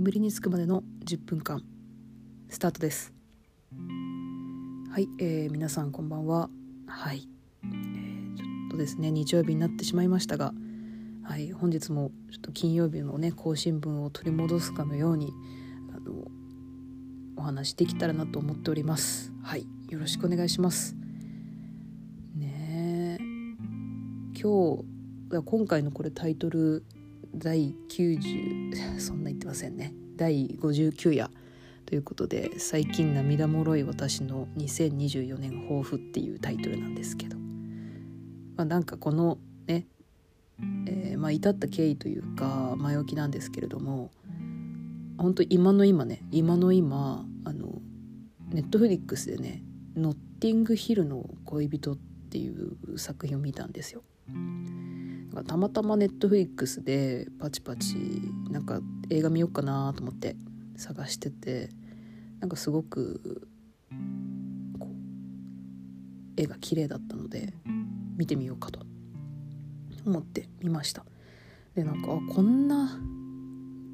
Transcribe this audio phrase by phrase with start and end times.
[0.00, 1.62] 眠りにつくまでの10分間
[2.48, 3.12] スタートです。
[4.90, 6.48] はい、えー、皆さんこんばんは。
[6.86, 7.28] はい、
[7.64, 10.54] えー、ちょっとですね日曜日になってしまいましたが
[11.22, 15.34] はい本日もちょっと金曜日のね更新分を取り戻すかのように
[15.94, 16.14] あの
[17.36, 19.34] お話できたらなと思っております。
[19.42, 20.96] はいよろしくお願いします。
[22.34, 23.18] ね
[24.32, 24.78] 今
[25.30, 26.86] 日今回のこれタイトル
[27.34, 31.30] 第90そんな言ってませんね第59夜
[31.86, 37.36] ということで最近涙もろい私の2024年抱負っていうタイトルなんですけど、
[38.56, 39.86] まあ、なんかこのね、
[40.86, 44.10] えー、まあ至った経緯というか前置きなんですけれども
[45.18, 47.80] 本当今の今ね今の今あの
[48.50, 49.62] ネットフリックスでね
[49.96, 51.96] 「ノッティングヒルの恋人」っ
[52.30, 54.02] ていう作品を見たんですよ。
[55.46, 57.96] たまたまネットフリックスでパチパチ
[58.50, 60.36] なんか映画見ようかなと思って
[60.76, 61.70] 探してて
[62.40, 63.48] なんかすごく
[64.78, 67.52] こう絵が綺麗だったので
[68.16, 68.80] 見てみようかと
[70.04, 71.04] 思って見ました
[71.74, 72.98] でなんかこんな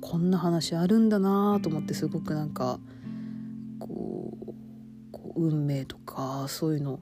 [0.01, 2.79] こんな話あるんだなと思ってすごくなんか
[3.79, 4.55] こう
[5.13, 7.01] こう運命とかそういうの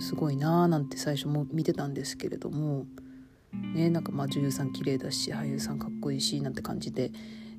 [0.00, 2.86] すごいなーなんて最初も見てたんですけれども
[3.52, 7.12] ねなんかまあ女優さん綺麗だし俳優さんかっこいいしなんて感じで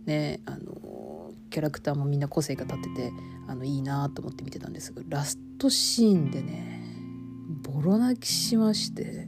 [0.06, 3.14] ねあのキャラクターもみんな個性が立ってて
[3.48, 6.84] あのいいなと思って見てたんですがラストシーンでね
[7.62, 9.28] ボロ泣きしまして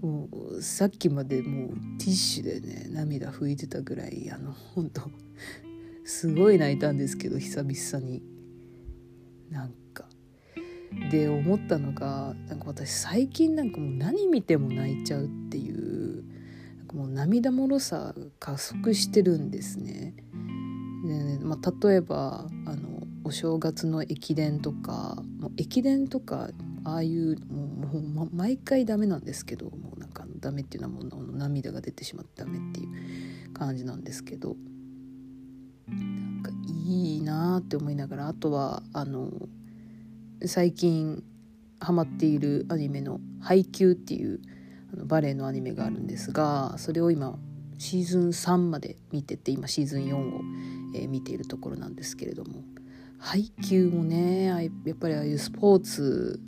[0.00, 5.02] もうさっきまでもうティッシュでね涙拭いてたぐらいあの本当
[6.04, 8.34] すごい泣いたんですけど久々に。
[9.50, 9.74] なん
[11.10, 16.24] で思ったのがなんか私最近なんかもう何見ても泣いちゃうっていう
[16.78, 20.14] なんかもう涙もろさ加速してるんですね。
[21.04, 26.48] でねまあ、例えばあのお正月の駅伝とかもう駅伝とか
[26.84, 34.56] ああいうもうもう毎回ダメなんですけどもうなんかダメっていうのはもう涙が出てしまってダメっていう感じなんですけど
[35.88, 39.30] なんかいいなって思いながらあとはあの
[40.46, 41.22] 最近
[41.80, 44.40] ハマっているアニメの「ハイキュー」っていう
[44.92, 47.38] あのバレエのアニメがあるんですがそれを今
[47.78, 50.40] シーズン3まで見てて今シーズン4を、
[50.94, 52.62] えー、見ているところなんですけれども
[53.18, 56.40] 配球もねやっぱりああいうスポーツ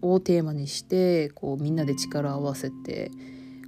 [0.00, 3.10] をテーマにしてこうみんなで力を合わせて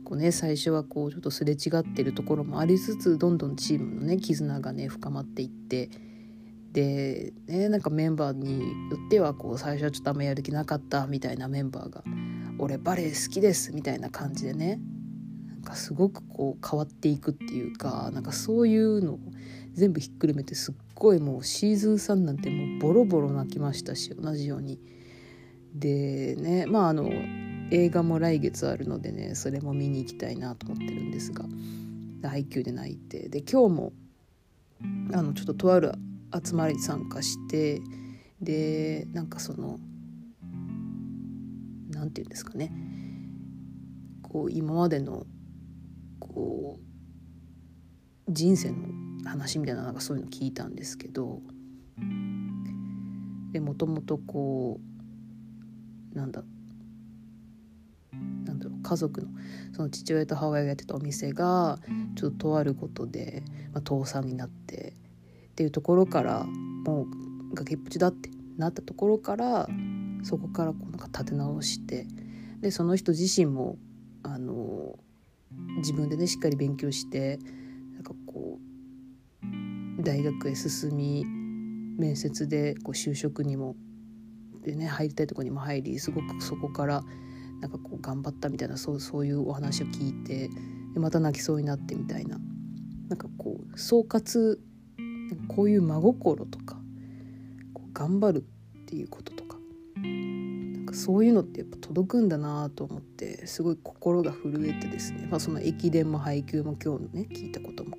[0.04, 5.90] こう、ね、最初はこうちょっとすれ違ってるところもありつつどんどんチームのね絆がね深まっていって
[6.76, 8.60] で、ね、なんかメンバーに
[8.90, 12.04] よってはこう最初はちょっとあんまやる気なかったみたいなメンバーが
[12.60, 14.78] 「俺バレエ好きです」みたいな感じでね
[15.48, 19.20] なんかすごくこう変わっていくっていうかなんかそういうのを
[19.72, 24.78] 全部ひっくるめてすっごいもうシーズン3なんてもうボロボロ泣きましたし同じように。
[25.74, 27.10] でねまああの
[27.70, 31.46] 映画も来月あるのでねそれも見に行きたいなと思ってるんですが
[32.22, 33.92] 配給で泣いてで今日も
[35.12, 35.92] あのちょっととある
[36.44, 37.80] 集まり参加して
[38.40, 39.78] でなんかその
[41.90, 42.72] 何て言うんですかね。
[44.22, 45.26] こう今までの
[46.18, 48.76] こう人生の
[49.24, 51.40] 話みたいななんかそういうの聞いたんですけど
[53.52, 54.80] でもともとこ
[56.12, 56.42] うなんだ
[58.44, 59.28] なんだろう家族の
[59.72, 61.78] その父親と母親がやってたお店が
[62.16, 63.42] ちょっととあることで、
[63.72, 64.94] まあ、倒産になって
[65.56, 67.06] っていうところからも
[67.50, 68.28] う崖っぷちだって
[68.58, 69.66] なったところから
[70.22, 72.06] そこからこうなんか立て直して
[72.60, 73.78] でその人自身も
[74.22, 74.98] あの
[75.78, 77.38] 自分でねしっかり勉強して
[77.94, 78.58] なんかこ
[79.98, 83.76] う大学へ進み面接でこう就職にも
[84.62, 87.02] でね入りたいとこにも入りすごくそこから
[87.62, 90.50] なんかこう頑張ったみたいなそうそういうお話を聞いて
[90.92, 92.38] でまた泣きそうになってみたいな。
[93.08, 94.58] なんかこう総括
[95.48, 96.76] こういう真心とか
[97.92, 98.44] 頑張る
[98.82, 99.56] っていうこととか
[99.96, 107.96] なんかそういうのってやっぱ届くんだなと思ってすごい心が震えてですね、まあ、その駅伝も配給も今日のね聞いたことも。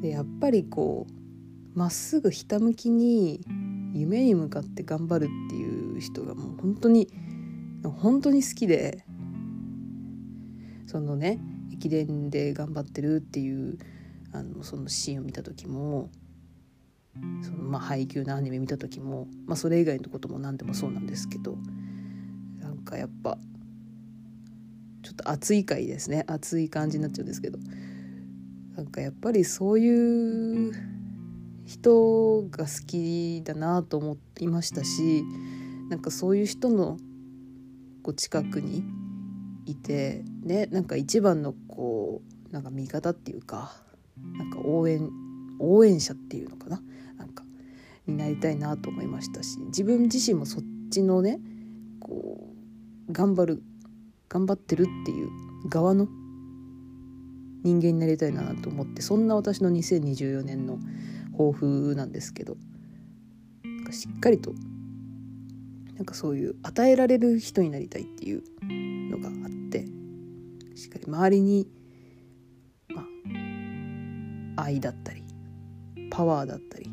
[0.00, 3.40] でやっぱりこうまっすぐひたむきに
[3.94, 7.08] 夢に向かって頑張るっていう人がもう本当に
[8.00, 9.04] 本当に好きで
[10.86, 11.40] そのね
[11.72, 13.78] 駅伝で頑張ってるっていう
[14.32, 16.10] あのそのシーンを見た時も
[17.42, 21.56] そのまあ配給のアニメ見た時も、まあ、それ以外のことも何でもそうなんですけど
[22.60, 23.38] なんかやっぱ
[25.02, 26.24] ちょっと熱い回ですね。
[26.26, 27.58] 熱い感じになっちゃうんですけど
[28.76, 30.72] なんかやっぱりそういう
[31.66, 35.24] 人が好きだなと思いましたし
[35.90, 36.98] なんかそういう人の
[38.02, 38.82] こう近くに
[39.66, 43.72] いてねなんか一番のこうなんか味方っていうか
[44.38, 45.08] なんか応援
[45.58, 46.82] 応援者っていうのかな。
[48.06, 51.40] になりたいなと思いましたし自分自身もそっちのね
[52.00, 52.52] こ
[53.08, 53.62] う頑張る
[54.28, 56.08] 頑張ってるっていう側の
[57.62, 60.78] 人間になりたいなと思ってそんな私の2024年の
[61.32, 62.56] 抱負なんですけど
[63.90, 64.52] しっかりと
[65.94, 68.42] なんかそういう与えられる人になりたいっていう
[69.10, 69.86] のがあって
[70.76, 71.68] しっかり周りに、
[72.88, 73.02] ま
[74.58, 75.22] あ、愛だったり
[76.10, 76.90] パワーだったり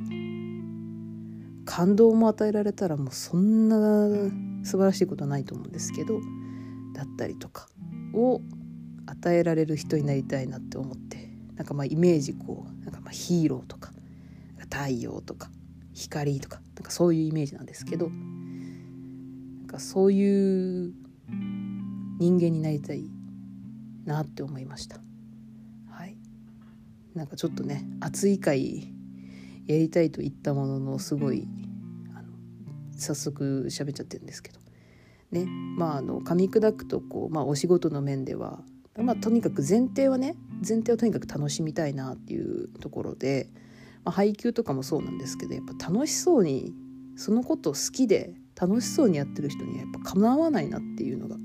[1.66, 3.76] 感動も与えられたらもうそんな
[4.64, 6.20] 素晴らしいことはないと思うんですけど
[6.94, 7.68] だったりとか
[8.14, 8.42] を
[9.06, 13.92] 与えられる人になりたいなって思ってなんかまあイメージこうなんかまあヒーローとか
[14.60, 15.50] 太陽とか
[15.94, 20.94] 光とかなんかそういうイメージなんですけどなんかそういう
[22.20, 23.04] 人間になりたい
[24.06, 25.00] なって思いました。
[25.90, 26.18] はい、
[27.14, 28.94] なんかちょっとね熱い回
[29.68, 31.48] やりたいと言ったもののすごい
[32.16, 32.30] あの
[32.98, 34.60] 早速喋っちゃってるんですけど。
[35.32, 35.46] ね。
[35.78, 38.62] まああの噛み砕くとこう、まあ、お仕事の面では、
[38.98, 40.36] まあ、とにかく前提はね
[40.68, 43.50] 前提をとにかく楽しみたいなっていうところで
[44.04, 46.74] まあ、配給とかもそうなんですけどやっぱ楽しそうに
[47.16, 51.36] そのことを好きで楽しそうにやってる人にはやっぱかなわないなっていうのが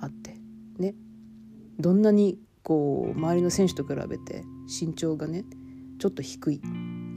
[0.00, 0.36] あって
[0.78, 0.94] ね。
[1.78, 5.44] どんなにこう周りの選手と比べて身長がね
[5.98, 6.60] ちょっと低い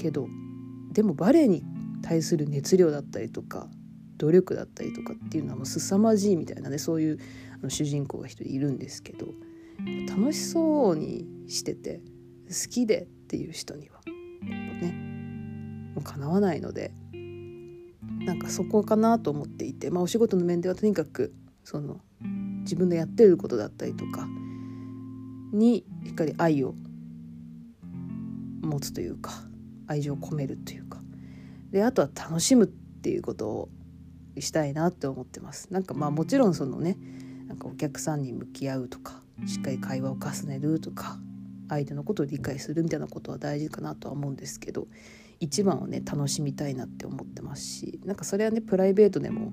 [0.03, 0.27] けど
[0.91, 1.63] でもバレエに
[2.03, 3.67] 対する熱量だったりとか
[4.17, 7.19] 努力だったりとかっていうのはもう凄まじいみたいなねそういう
[7.59, 9.27] あの主人公が一人いるんですけど
[10.09, 12.01] 楽しそうにしてて
[12.49, 14.93] 好きでっていう人にはね
[15.95, 16.93] もう叶わないので
[18.25, 21.33] なんかそこかなと思っていて、まあ、お仕事の面ではとにかく
[21.63, 22.01] その
[22.61, 24.27] 自分のやってることだったりとか
[25.53, 26.75] にしっかり愛を
[28.61, 29.31] 持つというか
[29.93, 31.01] 愛情を込めるというか。
[31.71, 33.69] であとは楽しむっていうことを
[34.39, 35.71] したいなって思ってます。
[35.71, 36.97] なんかまあもちろんそのね
[37.47, 41.17] なんかお客さんに向き合うとかしっかり会話を重ねるとか
[41.69, 44.87] 相手のことを理解するみたいなことは大事かなとは思うんですけど
[45.39, 49.51] 一番をね楽しみたいなって思ってますしなんかそれはねプライベートでも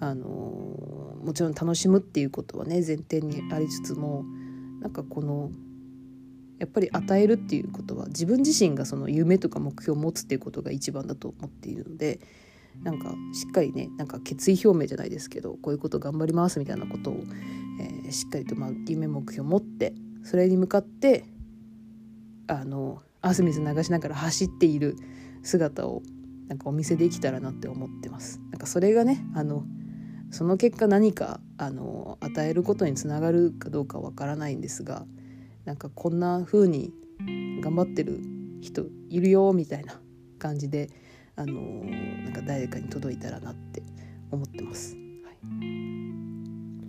[0.00, 4.24] あのもちろん楽しむっていうことはね前提にありつつも
[4.80, 5.50] なんかこの
[6.58, 12.20] やっぱり与えるっていうことは自分自身がその夢とか目標を持つっていうことが一番だと思っているので
[12.82, 17.24] なんかしっかりねなんか決意表明じゃないですけどこういうこと頑張りますみたいなことを、
[17.80, 21.24] えー、しっかりとまあ夢目標を持ってそれに向かって
[22.48, 24.96] あの汗水流しながら走っている
[25.42, 26.02] 姿を
[26.48, 28.40] なんかお見せできたらなって思ってます。
[28.50, 29.64] なんかそれがねあの
[30.30, 35.06] その結果何かあの与えることにつながるかどうかわからないんですが
[35.66, 36.92] なんかこんな風に
[37.60, 38.20] 頑張ってる
[38.60, 40.00] 人いるよみたいな
[40.38, 40.88] 感じで
[41.34, 41.60] あの
[42.24, 43.82] なんか誰かに届いたらなって
[44.30, 44.94] 思ってます。
[44.94, 45.46] はい、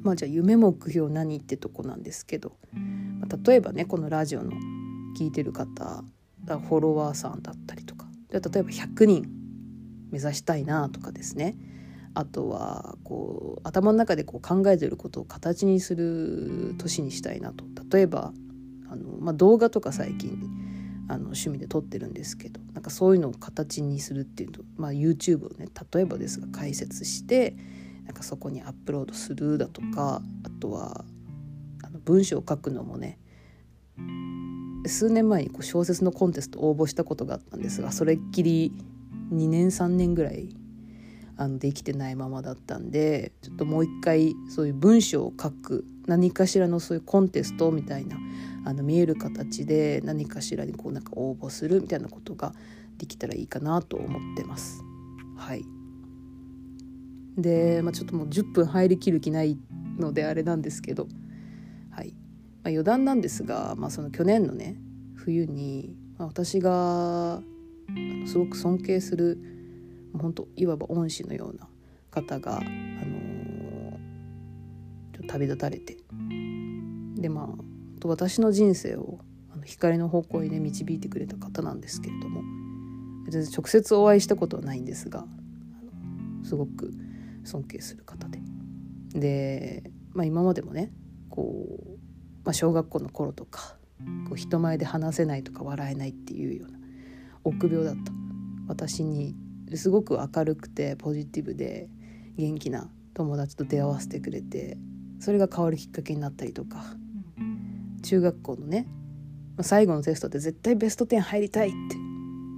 [0.04, 2.54] まあじゃあ夢目標何ってとこなんですけど、
[3.20, 4.52] まあ、例えばねこのラジオの
[5.20, 6.04] 聞いてる方
[6.46, 9.28] フォロワーさんだったりとか例えば100人
[10.12, 11.58] 目指したいなとかですね。
[12.14, 17.66] あとはこう頭の中でこう考えてることを形にする年にしたいなと。
[17.92, 18.34] 例えば
[18.90, 20.38] あの、まあ、動画とか最近
[21.10, 27.56] あの趣味で撮ってるんですけどなんかそういうのを形にするっていうと、まあ、YouTube をね例えばですが解説して
[28.06, 31.06] なんかそこにアップロードするだとかあとは
[31.84, 33.20] あの文章を書くのもね
[34.86, 38.72] 数年前にこう小説のコンテスト応募したことがあったんですがそれっきり
[39.34, 40.50] 2年3年ぐらい
[41.38, 48.18] あのできてないままだったんでちょっともう一回そういう文章を書く何かしらのそういうコンテストみたいな
[48.66, 52.54] あの見える形で何かしらにこうなんか応募するみたいなことが
[52.98, 54.84] できたらいいかなと思ってます。
[55.38, 55.64] はい
[57.38, 59.60] で、まあ、ちょっともう10分入りきる気ない
[60.00, 61.08] のであれなんですけど
[61.92, 62.14] はいま
[62.66, 64.76] あ、余談なんですが、まあ、その去年のね
[65.16, 67.42] 冬に、まあ、私が
[68.28, 69.57] すごく尊敬する
[70.18, 71.68] 本当いわば恩師のような
[72.12, 75.98] 方が、あのー、旅立たれて
[77.16, 77.48] でまあ
[78.06, 79.20] 私の人生を
[79.52, 82.42] あの光の方向にね導いてくれた方なんですけれども
[83.30, 85.26] 全然直接お会いしたことはないんですが
[86.44, 86.94] すごく
[87.44, 88.40] 尊敬する方で。
[89.14, 90.92] で、まあ、今までもね
[91.30, 91.98] こう
[92.48, 93.76] まあ、小学校の頃とか
[94.30, 96.80] こう人前で話せないとか笑えないっていうような
[97.44, 98.14] 臆病だった
[98.70, 99.36] 私に
[99.76, 101.90] すごく明るくてポジティブで
[102.38, 104.78] 元気な友達と出会わせてくれて
[105.20, 106.84] それが変わるきっかけになったりとか
[108.04, 108.88] 中学校のね
[109.62, 111.98] 最後のテストで絶対ベスト10入りたいって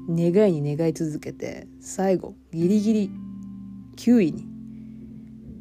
[0.09, 3.11] 願いに願い続けて最後ギリギリ
[3.97, 4.47] 9位に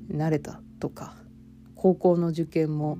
[0.08, 1.14] なれたとか
[1.74, 2.98] 高校の受験も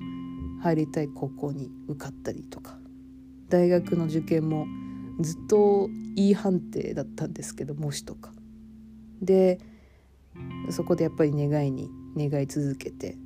[0.61, 2.77] 入りたい高校に受かったりとか
[3.49, 4.67] 大学の受験も
[5.19, 8.31] ずっと E 判定だったんですけど模試とか。
[9.21, 9.59] で
[10.69, 13.17] そこでやっぱり願いに願い続けて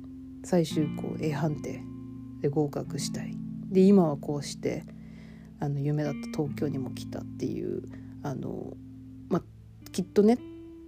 [0.44, 1.82] 最終こう A 判定
[2.40, 3.36] で合格したい。
[3.70, 4.84] で今はこうして
[5.58, 7.82] あの夢だった東京にも来たっていう
[8.22, 8.76] あの、
[9.28, 9.42] まあ、
[9.90, 10.38] きっとね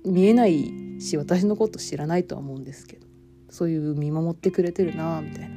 [0.05, 3.07] 見えないし私のこと知らないとは思うんですけど
[3.51, 5.57] そういう見守ってくれてるなみたいな、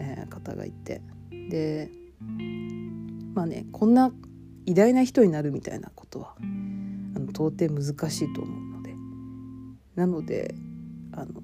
[0.00, 1.00] えー、方がいて。
[1.30, 1.90] で
[3.34, 4.12] まあねこんな
[4.66, 8.57] 偉大な人になるみたいなことはあの到底難しいと思う。
[9.98, 10.54] なので
[11.10, 11.42] あの、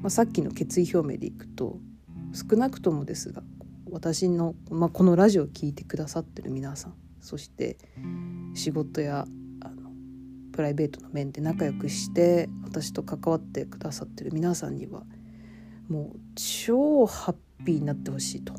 [0.00, 1.78] まあ、さっきの決意表明でいくと
[2.32, 3.44] 少なくともですが
[3.92, 7.78] 私の、まあ、このラジオを聴いてくださってる皆さんそして
[8.54, 9.24] 仕事や
[9.60, 9.90] あの
[10.52, 15.04] プライベートの面で仲良くして私と関わってくださってる皆さんには
[15.88, 18.52] もう超ハッピーになってほしいと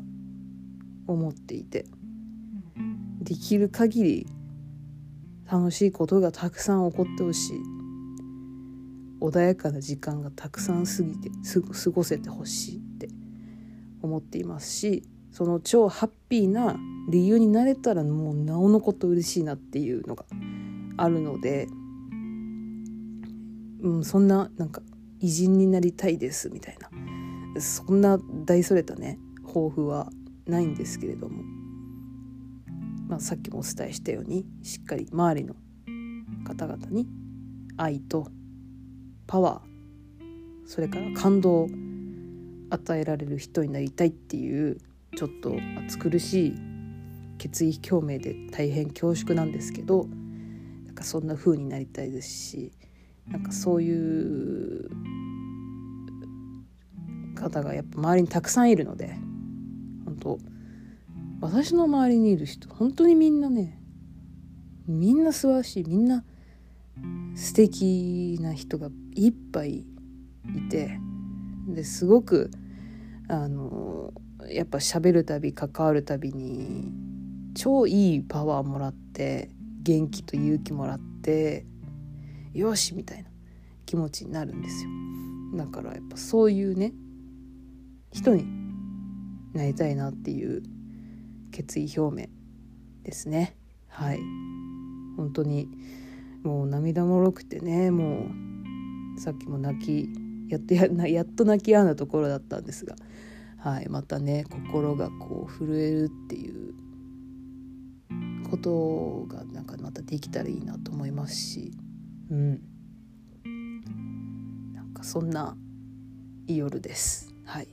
[1.06, 1.84] 思っていて
[3.20, 4.26] できる限り
[5.52, 7.77] 楽しいことがたくさん起こってほしい。
[9.20, 11.30] 穏やかな時間がたくさん過ぎて
[11.82, 13.08] 過ごせてほしいって
[14.02, 16.76] 思っていますしその超ハッピーな
[17.10, 20.24] 理由になれたらもうなおのこと嬉しいなっていうのが
[20.96, 21.66] あるので、
[23.80, 24.82] うん、そんななんか
[25.20, 30.10] 偉人になりたいですみたいなそんな大それたね抱負は
[30.46, 31.42] ないんですけれども、
[33.08, 35.54] まあ、さっきもお伝えしたようにしっかり周りの
[36.46, 37.08] 方々に
[37.76, 38.28] 愛と
[39.28, 41.68] パワーそれから感動を
[42.70, 44.78] 与えられる人になりたいっていう
[45.16, 45.54] ちょっと
[45.86, 46.54] 暑苦しい
[47.38, 50.06] 決意表明で大変恐縮なんですけど
[50.86, 52.72] なんかそんな風になりたいですし
[53.28, 54.90] なんかそういう
[57.36, 59.14] 方がやっぱ周りにたくさんいるので
[60.04, 60.38] 本当
[61.40, 63.78] 私の周りにいる人本当にみんなね
[64.86, 66.24] みんな素晴らしいみんな
[67.38, 69.84] 素敵な人がいっぱい
[70.56, 70.98] いて
[71.68, 72.50] ですごく
[73.28, 74.12] あの
[74.50, 76.90] やっぱ喋るたび関わるたびに
[77.54, 79.50] 超いいパワーもらって
[79.82, 81.64] 元気と勇気もらって
[82.54, 83.30] よしみたいな
[83.86, 84.90] 気持ちになるんですよ。
[85.54, 86.92] だからやっぱそういうね
[88.12, 88.46] 人に
[89.54, 90.64] なりたいなっていう
[91.52, 92.28] 決意表明
[93.04, 93.56] ですね。
[93.86, 94.18] はい。
[95.16, 95.68] 本当に
[96.42, 98.26] もう涙もろくてねも
[99.16, 100.08] うさっきも泣き
[100.48, 102.96] やっとや やっと泣きやんだところだったんですが
[103.58, 106.74] はい、またね心がこう震えるっていう
[108.48, 111.72] ことがなんかまたできたらいいなと思いますし、
[112.30, 112.60] うん、
[114.74, 115.56] なんかそんな
[116.46, 117.34] いい夜です。
[117.44, 117.68] はい、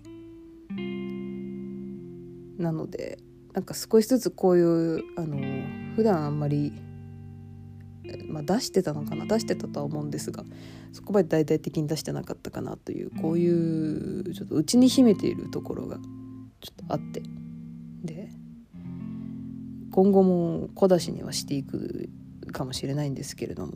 [2.58, 3.20] なので
[3.54, 5.38] なんか少しずつこういうあの
[5.96, 6.74] 普段あんまり
[8.28, 10.44] まあ、出してたのかな出してたとは思うんですが
[10.92, 15.98] そこまで大々的に出してなかったかなというこういうちょっと内に秘めているところが
[16.62, 17.22] ちょっとあって。
[18.04, 18.30] で
[19.92, 22.10] 今後も小出しにはしていく
[22.52, 23.74] かもしれないんですけれども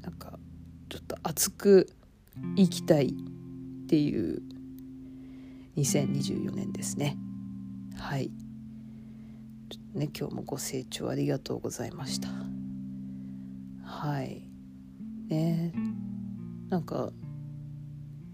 [0.00, 0.38] なんか
[0.88, 1.88] ちょっと熱く
[2.54, 4.42] いきたいっていう
[5.76, 7.16] 2024年ですね。
[7.96, 8.30] はい。
[9.94, 12.49] ね今日もご清聴ありがとうございました。
[13.90, 14.48] はい。
[15.28, 15.72] ね。
[16.70, 17.10] なんか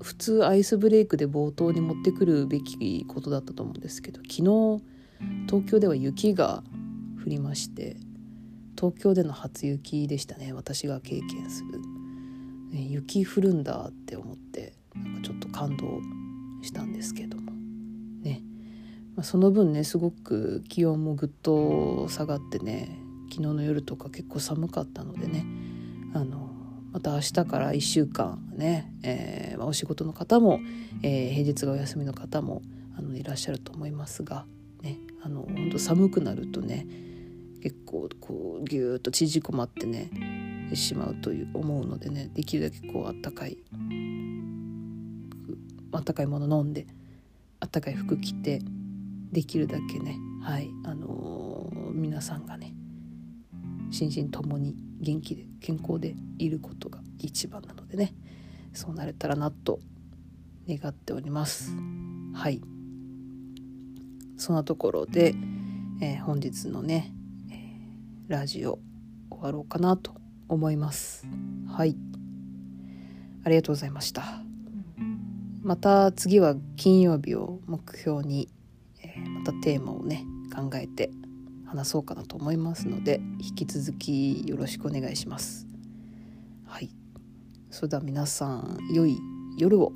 [0.00, 4.82] 普通アイスブレイクで冒頭に持ってくるべきことだったと思うんですけど昨日
[5.46, 6.62] 東京では雪が
[7.24, 7.96] 降りまして
[8.78, 11.80] 東京での初雪でしたね私が経験する、
[12.70, 16.00] ね、雪降るんだって思ってなんかちょっと感動
[16.62, 17.52] したんですけども。
[18.22, 18.42] ね、
[19.14, 22.98] まあ、その分ねすごく気温もぐっと下がってね
[23.36, 25.44] 昨日の夜とか結構寒かったのでね
[26.14, 26.50] あの
[26.92, 30.60] また明日から1週間ね、えー、お仕事の方も、
[31.02, 32.62] えー、平日がお休みの方も
[32.96, 34.46] あのいらっしゃると思いますが、
[34.80, 36.86] ね、あの本当寒くなるとね
[37.62, 43.58] 結構こうギューッと縮こまってねしまうという思うのでねできるだけこうあったかい
[45.92, 46.86] あったかいもの飲んで
[47.60, 48.62] あったかい服着て
[49.30, 52.75] できるだけねはいあのー、皆さんがね
[53.96, 58.14] 心身ともに元気で健康でいることが一番なのでね。
[58.74, 59.80] そうなれたらなと
[60.68, 61.72] 願っております。
[62.34, 62.60] はい。
[64.36, 65.34] そんなところで、
[66.02, 67.14] えー、本日のね、
[67.50, 67.58] えー、
[68.28, 68.78] ラジオ
[69.30, 70.14] 終わろうかなと
[70.46, 71.26] 思います。
[71.66, 71.96] はい。
[73.44, 74.42] ありがとうございました。
[75.62, 78.50] また次は金曜日を目標に、
[79.02, 81.10] えー、またテーマをね考えて
[81.66, 85.66] 話そうかなと思いますので引き続きよろしくお願いします。
[86.64, 86.90] はい。
[87.70, 89.18] それでは皆さん良い
[89.58, 89.92] 夜を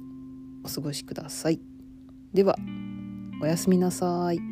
[0.64, 1.60] お過ごしください。
[2.34, 2.56] では
[3.42, 4.49] おやすみなさい。